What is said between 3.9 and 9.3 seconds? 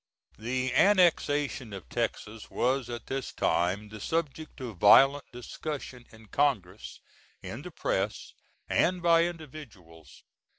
subject of violent discussion in Congress, in the press, and by